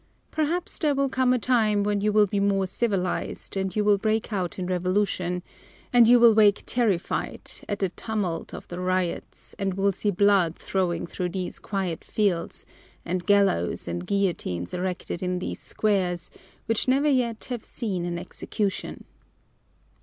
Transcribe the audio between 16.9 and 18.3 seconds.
yet have seen an